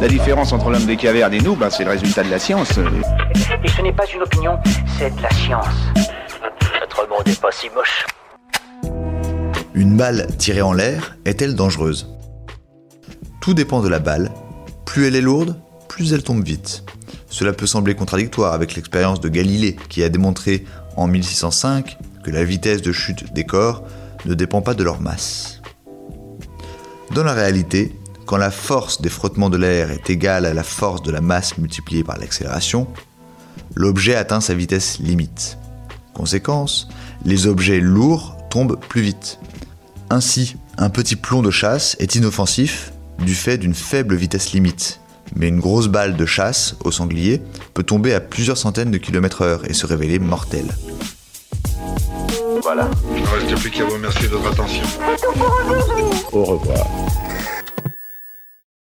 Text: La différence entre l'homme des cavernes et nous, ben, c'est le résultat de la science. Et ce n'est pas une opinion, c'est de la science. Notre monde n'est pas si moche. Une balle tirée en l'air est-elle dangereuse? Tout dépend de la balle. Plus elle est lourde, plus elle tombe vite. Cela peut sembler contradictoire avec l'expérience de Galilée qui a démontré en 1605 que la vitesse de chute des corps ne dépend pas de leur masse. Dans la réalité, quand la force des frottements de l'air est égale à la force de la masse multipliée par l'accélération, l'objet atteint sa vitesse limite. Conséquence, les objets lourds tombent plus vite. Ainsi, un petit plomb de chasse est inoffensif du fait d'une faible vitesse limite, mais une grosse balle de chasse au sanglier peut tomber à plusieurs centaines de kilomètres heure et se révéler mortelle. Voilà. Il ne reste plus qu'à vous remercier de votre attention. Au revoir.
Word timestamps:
La 0.00 0.08
différence 0.08 0.54
entre 0.54 0.70
l'homme 0.70 0.86
des 0.86 0.96
cavernes 0.96 1.34
et 1.34 1.40
nous, 1.40 1.54
ben, 1.54 1.68
c'est 1.68 1.84
le 1.84 1.90
résultat 1.90 2.22
de 2.22 2.30
la 2.30 2.38
science. 2.38 2.78
Et 3.62 3.68
ce 3.68 3.82
n'est 3.82 3.92
pas 3.92 4.06
une 4.14 4.22
opinion, 4.22 4.58
c'est 4.98 5.14
de 5.14 5.22
la 5.22 5.30
science. 5.30 5.66
Notre 6.80 7.06
monde 7.06 7.26
n'est 7.26 7.34
pas 7.34 7.52
si 7.52 7.68
moche. 7.68 8.06
Une 9.74 9.98
balle 9.98 10.26
tirée 10.38 10.62
en 10.62 10.72
l'air 10.72 11.16
est-elle 11.26 11.54
dangereuse? 11.54 12.08
Tout 13.42 13.52
dépend 13.52 13.80
de 13.80 13.88
la 13.88 13.98
balle. 13.98 14.30
Plus 14.86 15.06
elle 15.06 15.16
est 15.16 15.20
lourde, 15.20 15.60
plus 15.86 16.14
elle 16.14 16.22
tombe 16.22 16.42
vite. 16.42 16.82
Cela 17.28 17.52
peut 17.52 17.66
sembler 17.66 17.94
contradictoire 17.94 18.54
avec 18.54 18.76
l'expérience 18.76 19.20
de 19.20 19.28
Galilée 19.28 19.76
qui 19.90 20.02
a 20.02 20.08
démontré 20.08 20.64
en 20.96 21.08
1605 21.08 21.98
que 22.24 22.30
la 22.30 22.42
vitesse 22.42 22.80
de 22.80 22.92
chute 22.92 23.34
des 23.34 23.44
corps 23.44 23.84
ne 24.24 24.32
dépend 24.32 24.62
pas 24.62 24.72
de 24.72 24.82
leur 24.82 25.02
masse. 25.02 25.60
Dans 27.14 27.24
la 27.24 27.34
réalité, 27.34 27.94
quand 28.30 28.36
la 28.36 28.52
force 28.52 29.02
des 29.02 29.08
frottements 29.08 29.50
de 29.50 29.56
l'air 29.56 29.90
est 29.90 30.08
égale 30.08 30.46
à 30.46 30.54
la 30.54 30.62
force 30.62 31.02
de 31.02 31.10
la 31.10 31.20
masse 31.20 31.58
multipliée 31.58 32.04
par 32.04 32.16
l'accélération, 32.16 32.86
l'objet 33.74 34.14
atteint 34.14 34.40
sa 34.40 34.54
vitesse 34.54 35.00
limite. 35.00 35.58
Conséquence, 36.14 36.88
les 37.24 37.48
objets 37.48 37.80
lourds 37.80 38.36
tombent 38.48 38.78
plus 38.78 39.00
vite. 39.00 39.40
Ainsi, 40.10 40.54
un 40.78 40.90
petit 40.90 41.16
plomb 41.16 41.42
de 41.42 41.50
chasse 41.50 41.96
est 41.98 42.14
inoffensif 42.14 42.92
du 43.18 43.34
fait 43.34 43.58
d'une 43.58 43.74
faible 43.74 44.14
vitesse 44.14 44.52
limite, 44.52 45.00
mais 45.34 45.48
une 45.48 45.58
grosse 45.58 45.88
balle 45.88 46.16
de 46.16 46.24
chasse 46.24 46.76
au 46.84 46.92
sanglier 46.92 47.42
peut 47.74 47.82
tomber 47.82 48.14
à 48.14 48.20
plusieurs 48.20 48.58
centaines 48.58 48.92
de 48.92 48.98
kilomètres 48.98 49.42
heure 49.42 49.68
et 49.68 49.74
se 49.74 49.86
révéler 49.86 50.20
mortelle. 50.20 50.72
Voilà. 52.62 52.88
Il 53.16 53.22
ne 53.22 53.26
reste 53.26 53.60
plus 53.60 53.70
qu'à 53.72 53.82
vous 53.82 53.94
remercier 53.94 54.28
de 54.28 54.36
votre 54.36 54.52
attention. 54.52 54.84
Au 56.30 56.44
revoir. 56.44 56.86